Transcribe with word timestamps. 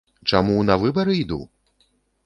Чаму 0.31 0.55
на 0.71 0.79
выбары 0.85 1.13
іду? 1.23 1.41